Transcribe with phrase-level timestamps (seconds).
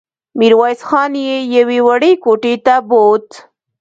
[0.39, 3.27] ميرويس خان يې يوې وړې کوټې ته بوت.